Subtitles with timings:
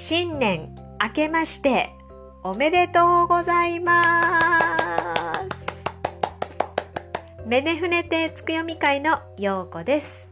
[0.00, 1.90] 新年明けまして
[2.44, 3.96] おめでとうございま
[5.50, 5.84] す。
[7.44, 10.30] メネフネテつくよみ会のようこです。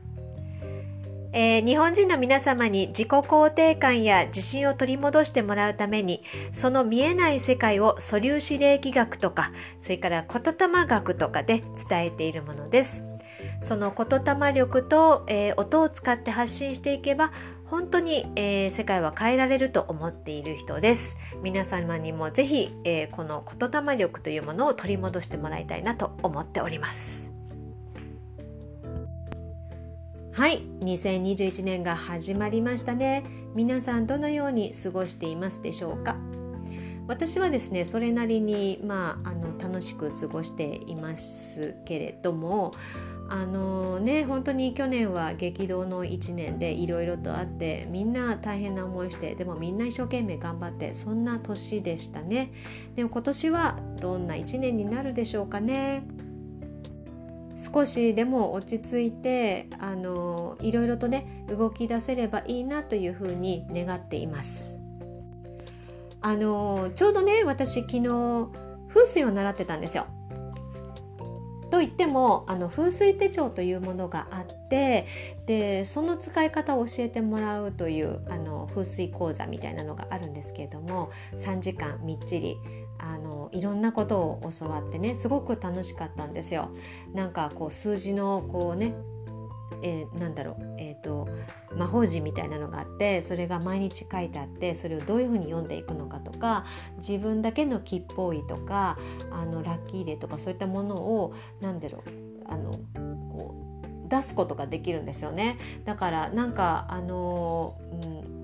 [1.32, 6.22] えー、日本人の皆様に自己肯定感や自信を取り戻してもらうために
[6.52, 13.04] その見えない世界を素粒子霊気学とかそれから言霊学とかで伝えているものです。
[13.60, 17.32] その言霊力と、えー、音を使って発信していけば
[17.66, 21.16] 本当に、えー、世界は変えられると思っている人です。
[21.42, 27.32] 皆様にもぜひ、えー、この言霊力というものを取り戻してもらいたいなと思っております。
[30.32, 30.62] はい。
[30.80, 33.24] 2021年が始まりましたね。
[33.54, 36.16] 皆さんどのように過ごしていますでしょうか？
[37.08, 42.74] 私はですねそれなりにまああの楽しく過ごしていますけれども
[43.28, 52.52] あのね本当に去年は激動の1年でいろいろとあってみんな大変な思いしてでもみんな一生懸命頑張ってそんな年でしたね
[52.94, 56.04] でも今年はどんな1年になるでしょうかね
[57.56, 64.78] 少しでも落ち着いてあのいろいろとね動き出せればいいなというふうに願っています。
[66.20, 68.48] あのちょうどね私昨日
[68.88, 70.06] 風水を習ってたんですよ。
[71.70, 75.06] といってもあの風水手帳というものがあって
[75.46, 82.56] でその使い方を教えてもらうというあの風水講座みたいなのがあるんですけれども3時間みっちり
[82.98, 86.70] あのいろんなことを教わってねすごく楽しかったんですよ。
[87.12, 88.94] なんかこう数字のこうね
[89.82, 91.28] えー、なんだろう、えーと、
[91.76, 96.64] 魔法陣みたいなのがあってそれが毎日書いてあってそれをどういうふうに読んでいくのかとか
[96.98, 98.98] 自分だけの木っぽいとか
[99.30, 102.02] あのラッキーデーとかそういったものを何だろう
[102.48, 102.72] あの
[103.32, 103.54] こ
[104.06, 105.58] う出すことができるんですよね。
[105.84, 107.94] だからなんかあの、う
[108.32, 108.36] ん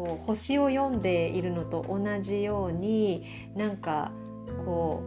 [0.00, 4.12] こう星を読んでいるのと同じようになんか
[4.64, 5.02] こ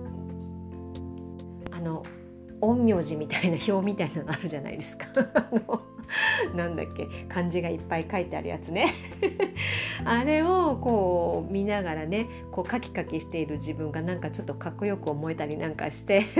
[1.71, 2.03] うあの
[2.67, 5.07] 陰陽師みたいな表みたいなのあるじゃないですか。
[6.55, 8.93] なんだっけ漢字がいっぱい書いてあるやつね。
[10.05, 16.23] あれをこう見ながらねこうカキカキしている自分がなんかちょっとかっこよく思えたりなんかして。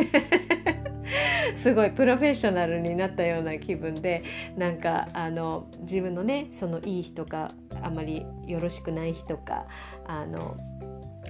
[1.56, 4.24] すごいプロフェッショナルになったような気分で
[4.58, 9.68] なんかあの自分のねそのいい人かあまりよろしくない人か
[10.08, 10.58] あの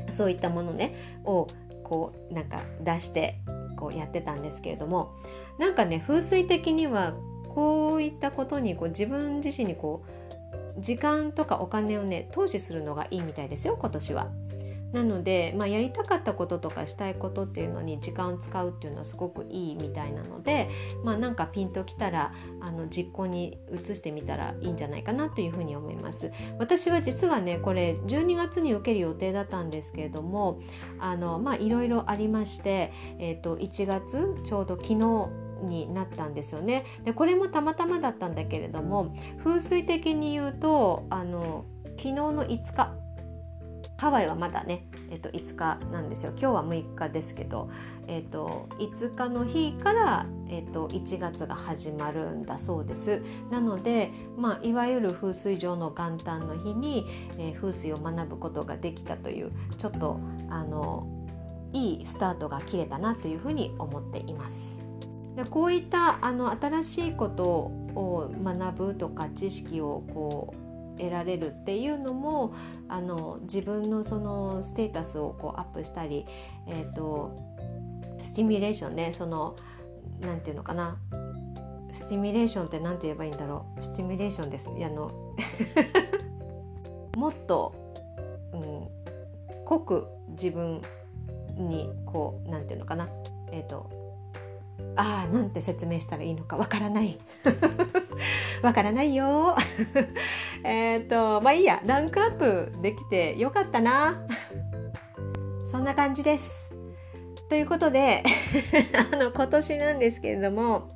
[0.10, 1.48] そういったものねを
[1.84, 3.40] こうなんか出して
[3.84, 5.12] こうやってたんですけれども
[5.60, 7.14] なんかね風水的には
[7.50, 10.06] こういったことにこう自分自身にこ
[10.78, 14.28] う時間とかお金をね投資するのがいいみたいですよ今年は。
[14.94, 20.70] なので、まあ、やりたかったこととかしたいことっていうのに時間を使うっていうのはすごくいいみたいなので、
[21.04, 22.32] まあ、なんかピンときたら
[22.62, 26.32] あの実行に移してみたらいいんじゃないかなというふうに思います。
[26.60, 30.60] 私は実はねこれ12月に受ける予定だったんですけれども
[31.00, 35.30] あのまあいろいろありまして、えー、と1月ちょうど昨日
[35.64, 36.86] になったんですよね。
[37.04, 41.66] でこれもたまたまだったんだけれども風水的に言うとあの
[41.98, 43.03] 昨日の5日
[43.98, 47.70] ハワイはまだね、えっと、5日なんですよ今日は6日ですけど、
[48.08, 57.06] えっと、5日の日から、えっと、1月が始まるんだそうですなので、まあ、いわゆる風水上の元旦の日に、
[57.38, 61.08] えー、風水を学ぶことができたというちょっとあの
[61.72, 64.82] いいスタートが切れたなというふうに思っています。
[65.36, 70.63] でこういったあの新しいことを学ぶとか知識をこう
[70.98, 72.54] 得られるっていうのも
[72.88, 76.26] あの自分のそのステータスをこうアップしたり、
[76.68, 77.32] えーと、
[78.22, 79.56] スティミュレーションねその
[80.22, 80.98] なんていうのかな。
[81.92, 83.84] スティミュレーションって何て言えばいいんだろう。
[83.84, 84.68] スティミュレーションです。
[84.68, 85.12] あの
[87.16, 87.74] もっと、
[88.52, 88.88] うん、
[89.66, 90.82] 濃く自分
[91.56, 93.08] にこうなんていうのかな。
[93.52, 93.90] えっ、ー、と
[94.96, 97.18] ああなんて説明したらいいのかわからない。
[98.62, 99.56] わからないよ。
[100.64, 101.82] えっとまあいいや。
[101.86, 104.26] ランクアップできてよかったな。
[105.66, 106.74] そんな感じです。
[107.50, 108.24] ということで
[109.14, 110.92] あの今年なんですけれども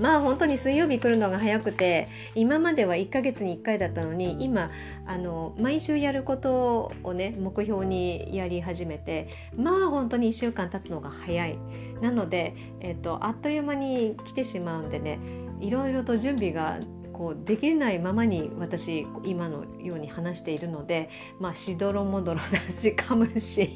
[0.00, 4.70] まあ本当に水曜日来るのが早くて今までは1ヶ月に1回だったのに今
[5.06, 11.58] あの毎週やることをね目標にやり始めてまあ本当に1週間経つのが早い。
[12.00, 15.18] なので、えっと、あっという間に来てしまうんでね
[15.60, 16.78] いろいろと準備が
[17.16, 21.08] こうできないままに私今のように話しているので
[21.40, 23.70] まあしどろもどろだし噛むし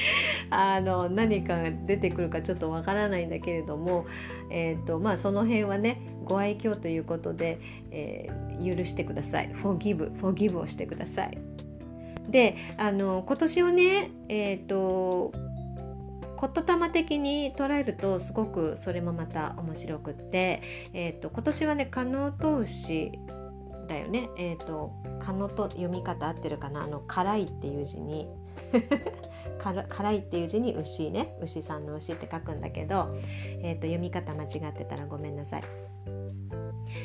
[0.48, 4.06] あの何かが出てくるかちょっとわからないんだけれども、
[4.50, 7.58] えーとまあ、その辺はねご愛嬌ということで、
[7.90, 11.38] えー、許してください forgive forgive をしてください。
[12.30, 15.32] であの今年をねえっ、ー、と
[16.40, 20.62] 言霊的に捉えるとすごくそれもまた面白くって、
[20.92, 23.12] えーと、今年はね加納投資
[23.88, 24.28] だよね。
[24.36, 26.84] えっ、ー、と加納と読み方合ってるかな？
[26.84, 28.28] あの辛いっていう字に。
[29.58, 31.36] 辛いっていう字に牛ね。
[31.40, 33.14] 牛さんの牛って書くんだけど、
[33.62, 35.62] えーと読み方間違ってたらごめんなさい。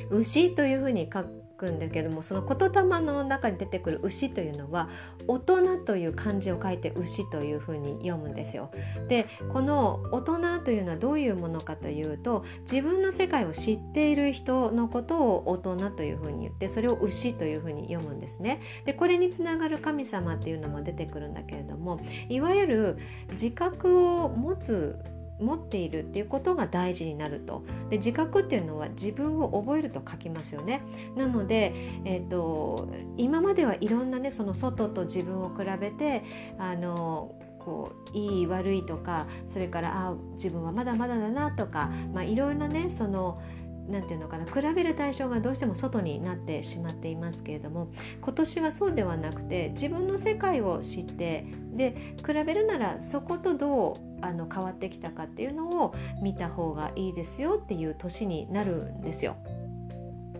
[0.09, 1.23] 牛というふうに書
[1.61, 4.89] くんだけどもその言霊の中に出てくる牛というのは
[5.27, 8.71] 大人という漢字を書いて牛というふうに読むんですよ。
[9.07, 18.61] でこの大人というのはどういうものかというと自分の世界を知っている人のことを大人というふうに言ってそれを牛というふうに読むんですね。
[18.85, 22.97] でこれにつながる神様っていうのも出てくるんだけれどもいわゆる
[23.33, 24.97] 自覚を持つ
[25.41, 27.63] 持っているっていうことが大事になると。
[27.89, 30.81] で自覚っていうのは自分を覚えると書きますよね。
[31.15, 31.73] なので、
[32.05, 36.23] えーと、今まではいろんなねその外と自分を比べて
[36.57, 43.41] あのこういい悪いとかそれからあ自分はまだまだだなとか、まあ、いろんなねその
[43.87, 47.89] 何て言うのかな比べる対象がどうしても外になってしまっていますけれども
[48.21, 59.37] 今年はそうではなくて自分の世界を知ってで比べるならそことどうあの変わってきたかっていうのを見た方がいいですよっていう年になるんですよ。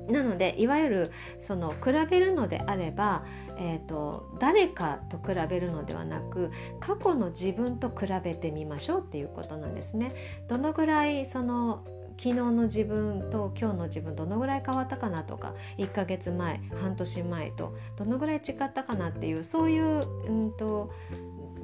[0.10, 3.24] なのでいわゆるその比べるのであれば、
[3.57, 10.13] えーと、誰かと比べるのではなく過去の自分と比べてみましょうっていうことなんですね。
[10.48, 11.83] どのぐらいその
[12.18, 20.92] 昨日の自分と今日の自分どのぐらい変わったかなとか1ヶ月前半年前とどのぐらい違ったかなっていうそういう、うんと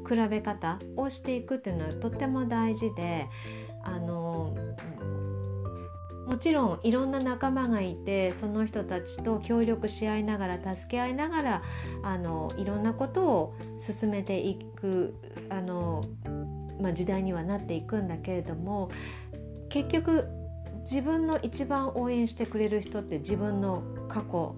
[0.08, 3.28] 比べ方をしていくっていうのはとっても大事で
[3.84, 4.56] あの
[6.28, 11.62] もちろんいろんな仲間がいてその人たちと協力し合いながら助け合いながら
[12.04, 15.16] あのいろんなことを進めていく
[15.50, 16.04] あの、
[16.82, 18.92] まあ、時代にはなっていくんだけれども
[19.70, 20.28] 結局
[20.82, 24.56] 自分の一番応援してくれる人って自分の過去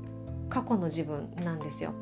[0.49, 1.93] 過去の自分なんですよ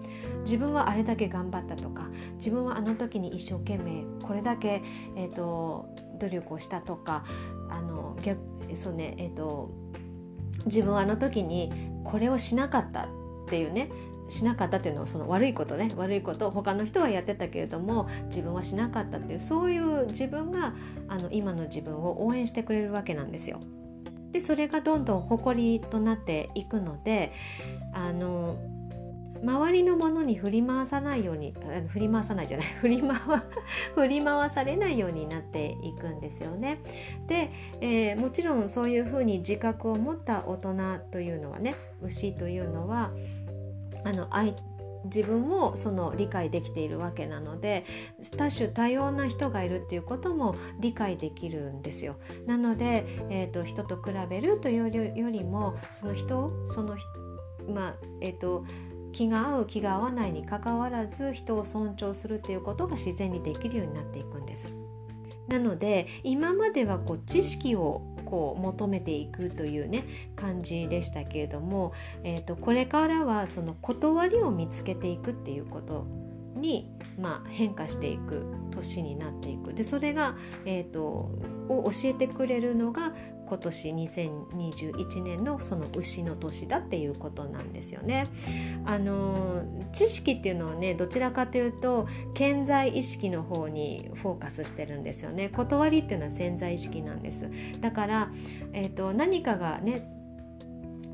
[0.42, 2.08] 自分はあれだけ頑張ったとか
[2.38, 4.84] 自分はあの時に一生懸命これだけ、
[5.16, 5.90] えーと、
[6.20, 7.26] 努力をしたとか
[7.70, 8.40] あの逆
[8.76, 9.70] そうねえっ、ー、と
[10.66, 11.72] 自分はあの時に
[12.04, 13.08] これをしなかったっ
[13.48, 13.90] ていうね
[14.30, 20.74] しなかったっていうのはその悪いことね悪いこと他の人はやってたけれども自分はしなかったっていうそういう自分が
[21.08, 23.62] あの今の自分を応援してくれるわけなんですよ。
[24.32, 27.32] でそれがどんどん誇りとなっていくので
[27.94, 28.58] あの
[29.44, 31.54] 周りのものに振り回さないように
[31.90, 33.18] 振り回さないじゃない 振り回
[33.96, 36.80] 振り回されないようになっていくんですよね。
[37.28, 37.52] で、
[37.82, 43.12] えー、もちろんそういうふうに自覚を持った大人というのはね牛というのは
[44.04, 44.28] あの
[45.14, 47.86] 自分をその理解できているわけなので
[48.38, 52.18] 多種多様な人がいるっていうことも理解できるんですよ。
[52.46, 56.98] なので、えーと、人と比べるというよりもその人その
[57.68, 58.66] まあえっ、ー、と
[59.12, 64.76] 気が合う気が合わないにかかわらず人を尊重するっていうことが自然にできるようになっていくんです。
[65.48, 70.04] なので今まではこう知識をこう求めていくというね
[70.36, 76.06] 感じでしたけれども、えーと、これからはその断りを見つけていくっていうこと
[76.56, 79.74] に、まあ、変化していく年になっていく。
[79.74, 80.36] でそれが、
[80.66, 81.32] えーと
[81.70, 83.14] を教えてくれるのが
[83.48, 88.28] 今年2021年のその牛の年だっていうことなんですよね。
[88.86, 89.64] あの
[89.94, 95.50] 知識っていうのはねどちらかというと潜在意識の方にフォーカスしてるんですよね。
[95.50, 97.50] 断りっていうのは潜在意識なんです。
[97.82, 98.32] だから、
[98.74, 100.17] えーと、何かがね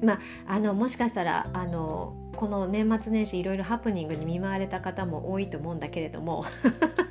[0.01, 6.45] まあ、あのもしかしたらあのこの年末年始いろいろハプニングに見舞われた方も多いと思うんだけれども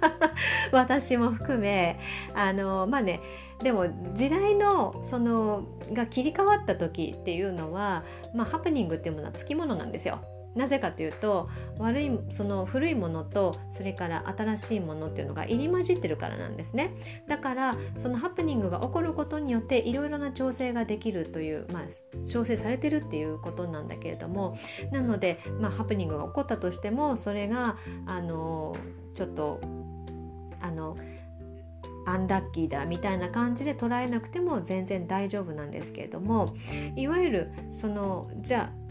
[0.73, 1.99] 私も含め
[2.35, 3.21] あのまあね
[3.63, 10.21] でも時代のそのが切り替わった時っていうのは、まあ、ハプニングっていうものはつきものなんですよ。
[10.55, 16.95] なぜかというと悪いその古いものとそれから新しいものっていうのが入り混じってるからなんですね。
[17.29, 24.57] だからそのハプニングが起こることによっていろいろな調整ができるという、まあ、調整されてるっていうことなんだけれども
[24.91, 28.77] なので、まあ、ハプニングが起こったとしてもそれがあの
[29.15, 29.61] ちょっと
[30.61, 30.97] あの
[32.05, 36.55] アンラッキーだみたいな感じで捉えなくても全然大丈夫なんですけれども
[36.97, 38.82] いわゆるそのじゃあ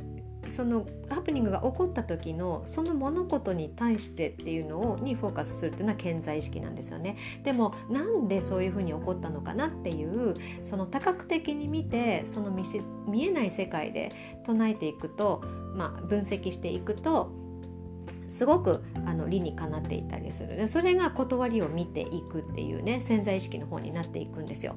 [0.48, 7.18] そのハプニングが起こった時のその物事に対してっていうのをにフォーカスするっていうのは健在意識なんですよね。
[7.44, 12.64] でもなんでそういうふうに起こったのかなっていうその多角的に見てその見
[13.08, 14.12] 見えない世界で
[14.44, 15.42] 唱えていくと、
[15.76, 17.32] まあ、分析していくと
[18.30, 24.76] すごくあの理にかなっていたりするでそれが断りを見ていくっていうね潜在意識の方になっていくんですよ。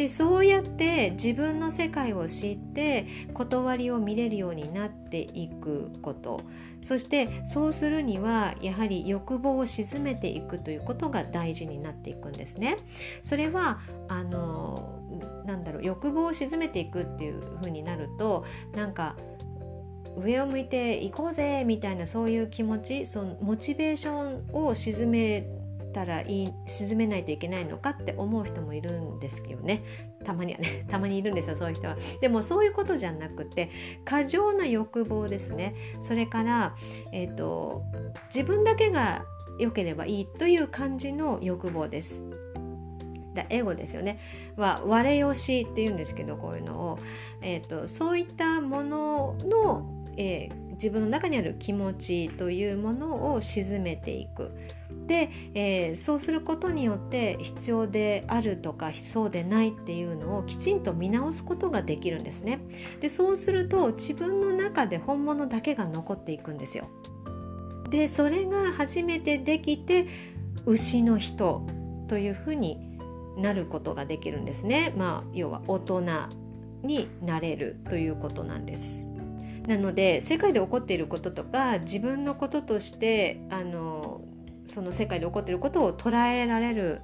[0.00, 6.40] でそうやって自分の世界を知って断りを見れるようになっていくこと
[6.80, 12.78] そしてそうするにはやはり欲望を鎮めていくということが大事になっていくんですね。
[13.20, 15.02] それはあの
[15.44, 19.16] なんだろう欲望を鎮めていくっていう風になるとなんか
[20.16, 25.59] 上を向いて行こうぜみたいなそういう気持ちそのモチベーションを鎮め
[25.92, 29.82] たらいい沈めないといけないのかって思う人もいるんですけどね
[30.24, 31.96] たまにはね たまにいるんですよそういう人は。
[32.20, 33.70] でもそういうことじゃなくて
[34.04, 36.74] 過剰な欲望ですねそれから、
[37.12, 37.82] えーと、
[38.34, 39.24] 自分だけが
[39.58, 42.24] 良ければいいという感じの欲望です。
[43.34, 44.18] だエゴですよね
[44.56, 46.98] は我よしっていうんですけどこういうのを、
[47.42, 54.52] えーと、そういったものの、えー、自分の中にある気持ちというものを鎮めていく。
[55.10, 62.60] で、えー、そうすることによって必要であるとかそうでないっていうのをきちんと見直すことができるんですね。
[63.00, 66.86] でそうすると自分の中で本物だけが残っていくんですよ。
[67.90, 70.06] でそれが初めてできて
[70.64, 71.66] 牛の人
[72.06, 72.78] というふうに
[73.36, 74.94] なることができるんですね。
[74.96, 76.02] まあ要は大人
[76.84, 79.04] になれるということなんです。
[79.66, 84.20] なので世界で起こっていることとか自分のこととしてあの
[84.70, 87.02] その世界で起こっていることを捉えられる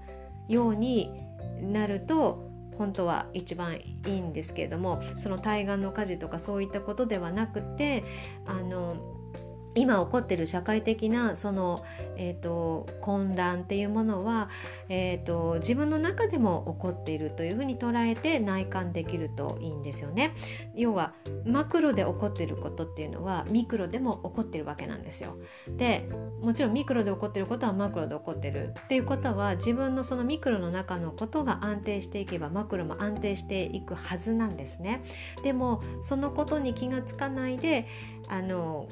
[0.48, 1.10] ように
[1.60, 2.46] なると
[2.78, 8.04] 本当は一番いいんですけれどもその対岸の火事とかそういったことではなくて
[8.44, 8.96] あの
[9.76, 11.84] 今起こってる社会的なその、
[12.16, 14.48] えーと、混乱っていうものは、
[14.88, 20.34] えーと、自分の中でも起こっているというふうに捉えて内観できるといいんですよね。
[20.74, 21.12] 要は
[21.44, 25.36] マクロで起こってることっていうのはミクロでも起こってるわけなんですよ。
[25.76, 26.08] で
[26.40, 35.02] もちろんミクロで起こってることはマクロで起こってるっていうことは自分のそのミクロの中のことが安定していけばマクロも安定していくはずなんですね。
[35.42, 37.86] でもそのことに気がつかないで
[38.28, 38.88] あの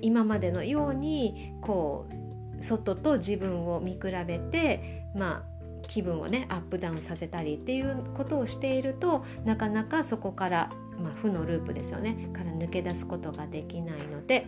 [0.00, 2.06] 今までのようにこ
[2.58, 5.50] う外と自分を見比べてまあ
[5.82, 10.70] 気分をねアップダウンさせたりっていうことをしているとなかなかそこから、
[11.02, 14.46] まあ、負のループですよねから抜け出すことができないので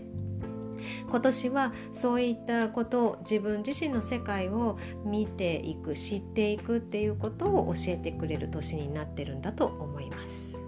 [1.09, 10.59] 今年はそういったことを自分自身の世界を見ていく知っていくっていうことを教えてくれる年になってるんだと思います。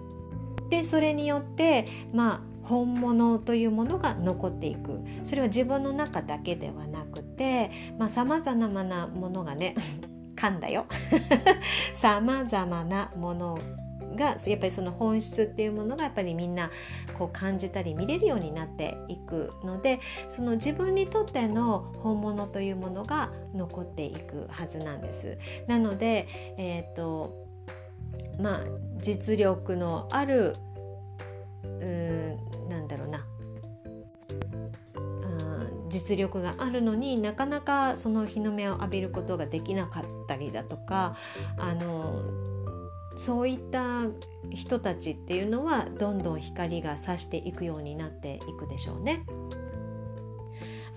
[0.69, 7.71] でそれによってまあ本物というものが残っていくそれは自分の中だけではなくて
[8.07, 9.75] さまざ、まなものがね
[10.35, 10.85] 噛んだよ
[11.95, 13.57] さまざまなもの
[14.15, 16.71] がやっぱりその本質っていうものがやっぱりみんな
[17.17, 25.37] こう感じたり見れるようになっていくのでその自分にとっての本物というものが残っていくはずなんです。
[25.67, 27.45] なので、えーと
[28.39, 28.59] まあ、
[28.99, 30.55] 実力のある
[36.07, 41.17] 実力があるのになかなかその日の目を浴びることができなかったりだとか
[41.57, 42.21] あの
[43.17, 44.03] そういった
[44.51, 49.25] 人たちっていうのはどんどん光が差していくようになっていくでしょうね。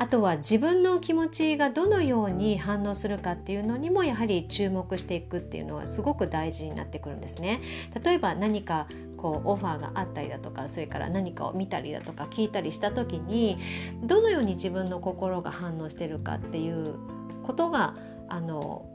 [0.00, 7.60] あとは自分の気持ちがどのように反応するかっていうのにもやはり注目していくっていうのがすごく大事になってくるんですね。
[8.04, 8.86] 例えば何か
[9.18, 13.58] こうオファーがあったりだとかそれから何かを見たりだとか聞いたりした時に
[14.04, 16.94] どのように自分の心が反応してるかっていう
[17.42, 17.94] ことが
[18.28, 18.86] あの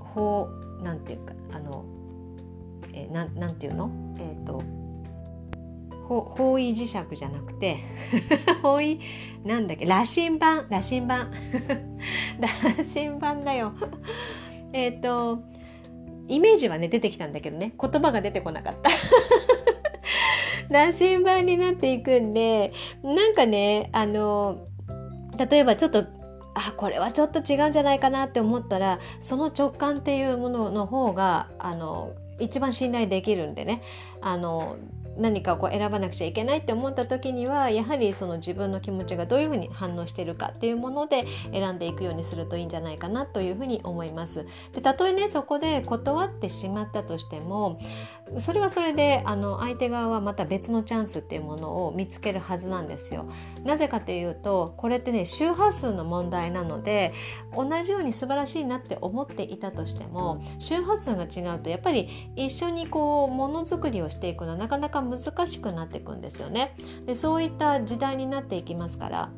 [0.00, 0.48] 法
[0.82, 1.84] なんていうかあの
[2.92, 3.90] えななんていうの？
[4.18, 4.62] えっ、ー、と
[6.08, 7.78] 方位磁石じゃなくて
[8.62, 9.00] 方位
[9.44, 9.86] なんだっけ？
[9.86, 10.66] 羅針盤？
[10.68, 11.30] 羅針盤？
[12.38, 12.48] 羅
[12.82, 13.72] 針盤だよ。
[14.72, 15.38] えっと
[16.28, 17.74] イメージはね出てきたんだけどね。
[17.80, 18.90] 言葉が出てこなかった。
[20.70, 24.66] 羅針盤になっていくんでなんかねあの
[25.50, 26.04] 例えばちょっと
[26.54, 33.82] あこれはちょっと違うんじゃないかなって思ったらその直感っていうものの方があの一番信頼できるんでね。
[34.20, 34.76] あの
[35.16, 44.46] 何かこう選ばなくちゃいけないって思った時にはやはりその自分の気持ちがどういうふうに反応してるかっていうもので選んでいくようにするといいんじゃないかなというふうに思います。
[44.74, 47.78] でたとえねそこで断ってしまったとしても
[48.36, 53.26] それはそれであの相手側はまた別のチャンスっていうものを見つけるはずなんですよ。
[53.64, 57.12] なぜかというとこれってね周波数の問題なので
[57.54, 66.74] 同じように素晴らしいなって思っていたとしても周波数が違うとやっぱり一緒にこうものづくりをしていくのはなかなか難しくなっていくんですよね。
[67.06, 69.30] でそういった時代になっていきますから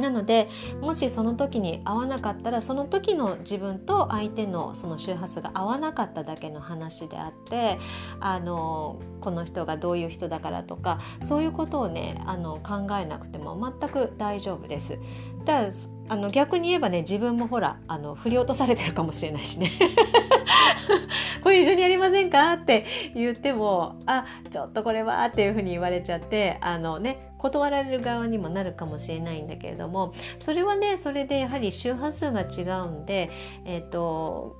[0.00, 0.48] なので
[0.80, 7.78] もしその時に合わなかったらその時の自分と相手のその周波数が合わなかっただけの話であって
[8.20, 14.98] あのこの人がどういう人だからとかそういうことをねあの考えなくても全く大丈夫です。
[15.44, 15.70] だ
[16.08, 19.70] あの逆に言えばね自分もほらあの振り落とされてるかもしれないしね。
[21.42, 22.84] これ一緒にやりませんかって
[23.14, 33.30] 言ってもあちょっとこれはっていうふうに言われちゃってあのね断られる側にもなるかもしれないんだけれどもそれはねそれでやはり周波数が違うんで
[33.64, 34.58] えっ、ー、と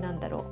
[0.00, 0.44] なんだろ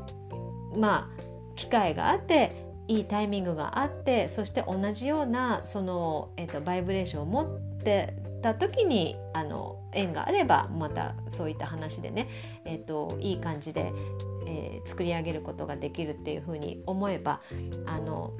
[0.74, 0.78] う。
[0.78, 1.22] まあ
[1.56, 7.46] 機会があっていいタイミングがあってそして同じようなその、えーと、バイブレーションを持っ
[7.82, 8.14] て
[8.54, 12.28] た時にあの縁があればまたそういった話でね、
[12.64, 13.92] えーといい感じで
[14.48, 17.40] えー、作り上げることができるっていうふうに思えば
[17.84, 18.32] あの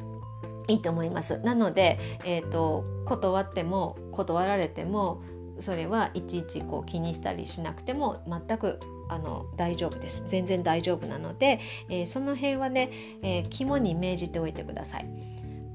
[0.69, 1.39] いいと思います。
[1.41, 5.23] なので、えーと、断っても断られても
[5.59, 12.91] それはいちいちこう気にしたりしなくても全くあの大丈夫です全然大丈夫なので、えー、その辺はね、
[13.23, 15.09] えー、肝に銘じておいてください。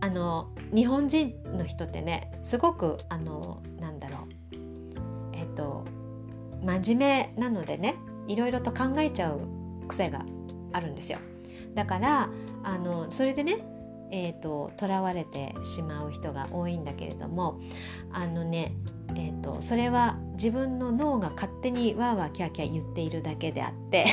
[0.03, 4.20] あの日本人の人ってねすごくあのなんだろう、
[5.55, 5.85] と
[6.63, 7.95] 真面目なのでね
[8.27, 9.41] いろいろと考えちゃう
[9.87, 10.25] 癖が
[10.73, 11.19] あるんですよ。
[11.73, 12.29] だから
[12.63, 13.65] あのそれでね
[14.13, 17.59] えーと、囚われてしまう人が多いんだけれども
[18.11, 18.75] あのね、
[19.15, 24.05] えーと、それは自分の脳が勝手にわーわーキャーキャー言っているだけであって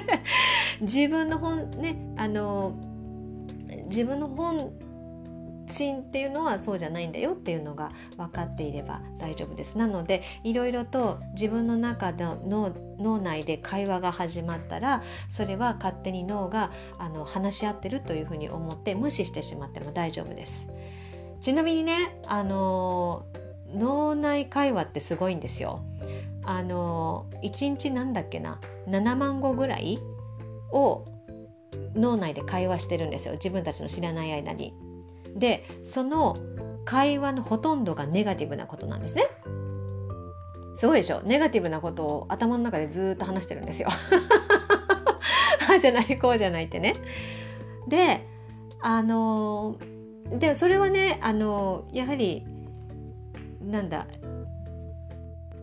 [0.82, 2.74] 自分の本ねあの
[3.86, 4.72] 自分の本
[5.74, 9.76] 心っていうのはそうじゃないんだよっていうのが分かっていれば大丈夫です。
[9.76, 12.38] なのでいろいろと自分の中の
[12.98, 20.70] 脳内で会話が始まったらそれは勝手に脳があの話し合ってるというふうに思って無視してしまっても大丈夫です。
[21.40, 23.26] ちなみにねあの
[23.74, 25.84] 脳内会話ってすごいんですよ。
[26.44, 29.98] あの1日なんだっけな？7万語ぐらい
[30.72, 31.04] を
[31.94, 34.74] 脳内で会話してるんですよ自分たちの知らない間に。
[35.34, 36.36] でその
[36.84, 39.24] 会話のほとんどがネガティブなことなんですね。
[40.76, 41.22] すごいでしょ？
[41.22, 43.88] ネガティブなことを頭の中でずっと話してるんですよ。
[45.70, 46.94] あじゃないこうじゃないってね。
[47.88, 48.26] で
[48.82, 49.76] あの
[50.30, 52.44] でそれはねあのやはり
[53.60, 54.06] なんだ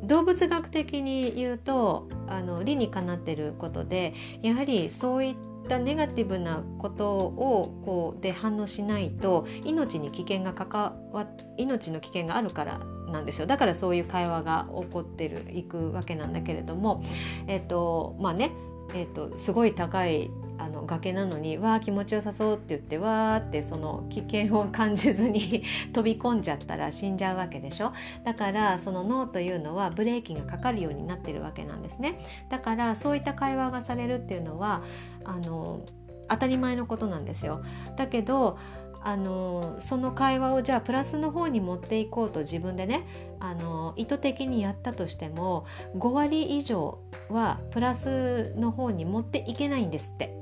[0.03, 12.79] 動物学的に言うとあの理にかなってることでやはりそういったったネガティブなことをこうで反応しないと命に危険が関わ命の危険があるから
[13.11, 13.47] なんですよ。
[13.47, 17.03] だからそういう会話が起こってるいくわけなんだけれども
[17.47, 18.51] えっ、とまあね
[18.93, 27.93] えーと、すごい高いあの崖なのにわあ気持ちよさそうって言ってわーってその危険を感じずに 飛び込んじゃったら死んじゃうわけでしょ？
[28.23, 32.19] だからその脳というのはブレーキがかかるようになってるわけなんですね。
[32.49, 34.81] だからそういった会話がされるっていうのは
[35.23, 35.81] あの
[36.29, 37.61] 当たり前のことなんですよ。
[37.97, 38.57] だけど
[39.03, 43.07] あのその会話をじゃあプラスの方に持っていこうと自分でね
[43.39, 50.40] あの意図的にやったとしても5割以上はプラスの方に持っていけないんですって。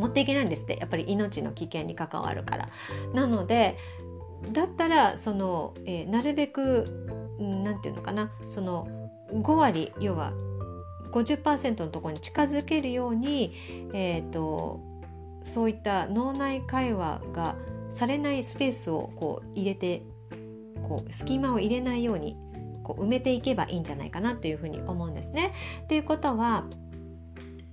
[0.00, 2.68] 持っていけないんですってやっぱり命の危険に関わるから。
[3.14, 3.76] なので
[4.52, 7.06] だったらその、えー、なるべく
[7.38, 8.88] 何て言うのかなその
[9.32, 10.32] 5割要は
[11.12, 13.52] 50%のところに近づけるように、
[13.92, 14.80] えーと
[15.42, 17.56] そういった脳内会話が
[17.90, 20.02] されないスペースをこう入れて
[20.82, 22.36] こう隙間を入れないように
[22.82, 25.52] こう埋めていけばいいんじゃないかなというふうに思うんですね。
[25.88, 26.64] ということは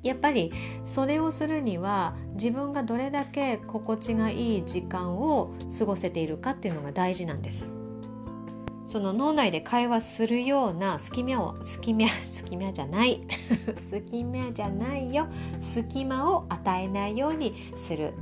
[0.03, 0.51] やっぱり
[0.85, 7.73] それをするには自分がどれだけ心地がいい時間を過ごせているかっていうのが大事なんです。
[8.85, 13.21] その脳内で会話するような隙間を隙間隙間じゃない。
[13.91, 15.27] 隙間じゃないよ。
[15.59, 18.13] 隙間を与えないようにする。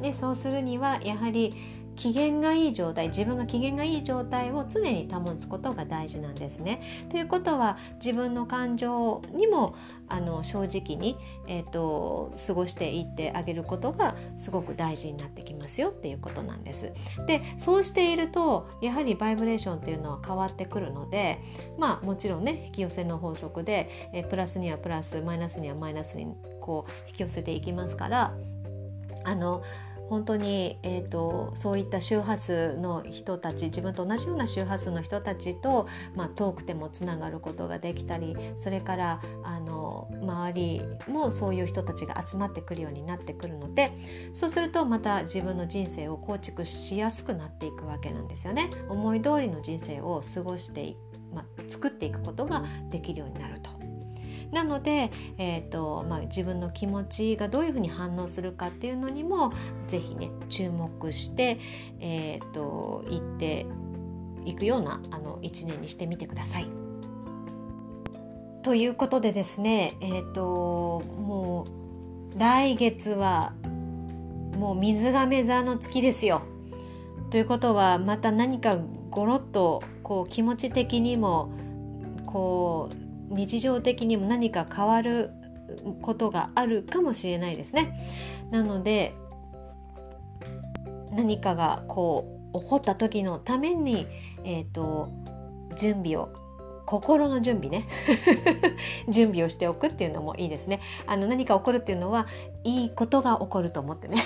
[0.00, 1.54] でそうするにはやはり
[1.96, 6.82] 機嫌がいい状態自分が機嫌がいい状態を常に保つことが大事なんですね。
[7.10, 9.74] ということは自分の感情にも
[10.08, 16.92] あの正直に、えーと、過ごしていってあげることがすごく大事になってきますよっていうことなんです。
[17.26, 21.40] でそうしているとやはりバイブレーションっていうのは変わってくるので
[21.78, 26.26] まあもちろんね引き寄せの法則で、えー、プラスにはプラスマイナスにはマイナスに
[26.60, 28.34] こう引き寄せていきますから
[29.24, 29.62] あの
[30.08, 43.92] 本当に、えーと、そういった周波数の人たち自分と同じような周波数の人たちと、まあ、遠くてもつながることができたりそれからあの周りもそういう人たちが集まってくるようになってくるので
[44.32, 48.70] そうするとまた自分の人生を構築しやすくなっていくわけなんですよね。
[48.88, 50.96] 思い通りの人生を過ごして
[51.34, 53.81] まあ、作っていくことができるようになると。
[54.52, 59.52] なので、えーとまあ、自分の気持ちがどういうふうに反応するかっていうのにも
[59.88, 61.58] 是非ね注目して、
[62.00, 63.66] えーと、言って
[64.44, 66.66] いくようなあの1年にしてみてください。
[68.62, 71.66] ということでですねえ、ー、とも
[72.36, 73.54] う来月は
[74.56, 76.42] もう水亀座の月ですよ。
[77.30, 78.76] ということはまた何か
[79.10, 81.50] ゴロッとこう気持ち的にも
[82.26, 83.01] こう
[83.32, 85.30] 日常的にも何か変わる
[86.02, 87.94] ことがあるかもしれないですね。
[88.50, 89.14] なので
[91.12, 94.06] 何かがこう起こった時のために、
[94.44, 95.10] えーと、
[95.76, 96.30] 準備を
[96.84, 97.86] 心の準備ね。
[99.08, 100.80] 準備をしておくっていうのもいいですね。
[101.06, 102.26] あの何か起こるっていうのは
[102.64, 104.22] いいことが起こると思ってね。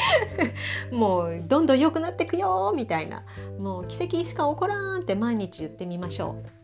[0.92, 3.24] もうどんどん良くなってくよみたいな。
[3.58, 6.59] もう奇跡しか起こらんって毎日言ってみましょう。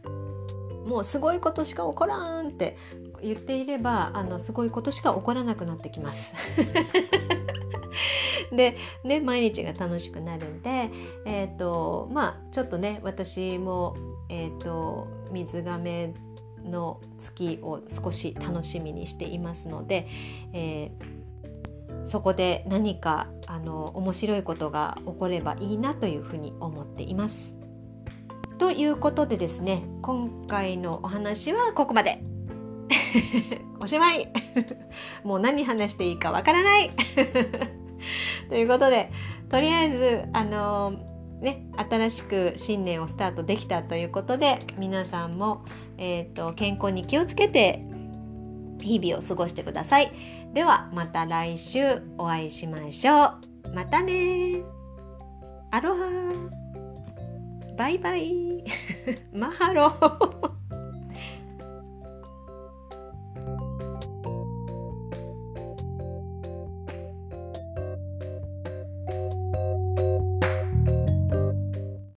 [0.86, 2.76] もうすごいことしか起こらんって
[3.22, 6.34] 言っていればあのすごいことしか起こらなくなってきます。
[8.52, 10.90] で、ね、毎日が楽しくなるんで、
[11.24, 13.96] えーとまあ、ちょっとね私も、
[14.28, 16.14] えーと、水亀
[16.64, 20.06] の月を少し楽しみにしていますので、
[20.52, 27.56] えー、そこで何かあの面白いことが起こればいいなというふうに思っています。
[28.58, 32.22] ということでですね今回のお話はここまで。
[33.80, 34.28] おしまい。
[35.24, 36.90] もう何話していいかわからない。
[38.48, 39.10] ということで
[39.48, 40.94] とりあえずあの
[41.40, 45.64] ね新しく新年をスタートできたということで皆さんも、
[45.98, 47.84] えーと、と健康に気をつけて
[48.80, 50.12] 日々を過ごしてください。
[50.54, 53.74] ではまた来週お会いしましょう。
[53.74, 54.62] またね
[55.70, 56.65] アロハ
[57.76, 58.64] バイバイ。
[59.32, 60.55] マハロ